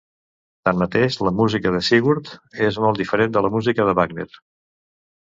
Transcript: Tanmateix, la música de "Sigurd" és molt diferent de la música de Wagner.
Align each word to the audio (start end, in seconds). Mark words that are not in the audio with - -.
Tanmateix, 0.69 1.17
la 1.27 1.33
música 1.41 1.75
de 1.77 1.83
"Sigurd" 1.89 2.33
és 2.71 2.83
molt 2.87 3.05
diferent 3.05 3.39
de 3.39 3.47
la 3.49 3.55
música 3.61 3.91
de 3.93 3.99
Wagner. 4.03 4.31